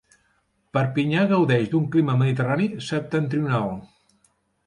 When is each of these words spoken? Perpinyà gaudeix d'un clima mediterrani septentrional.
Perpinyà 0.77 1.25
gaudeix 1.31 1.67
d'un 1.73 1.85
clima 1.95 2.15
mediterrani 2.21 2.67
septentrional. 2.87 3.69